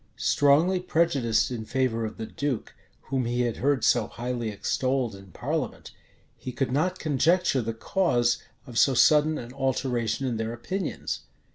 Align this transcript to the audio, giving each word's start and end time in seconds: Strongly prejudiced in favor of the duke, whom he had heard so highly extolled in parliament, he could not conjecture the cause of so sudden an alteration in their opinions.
Strongly 0.15 0.79
prejudiced 0.79 1.51
in 1.51 1.63
favor 1.63 2.05
of 2.05 2.17
the 2.17 2.25
duke, 2.25 2.73
whom 3.11 3.25
he 3.25 3.41
had 3.41 3.57
heard 3.57 3.83
so 3.83 4.07
highly 4.07 4.49
extolled 4.49 5.13
in 5.15 5.27
parliament, 5.27 5.91
he 6.39 6.51
could 6.51 6.71
not 6.71 6.97
conjecture 6.97 7.61
the 7.61 7.71
cause 7.75 8.41
of 8.65 8.79
so 8.79 8.95
sudden 8.95 9.37
an 9.37 9.53
alteration 9.53 10.25
in 10.25 10.37
their 10.37 10.53
opinions. 10.53 11.19